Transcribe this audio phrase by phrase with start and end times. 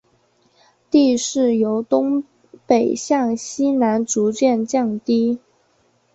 [0.89, 2.23] 地势由东
[2.65, 5.37] 北向西南逐渐降低。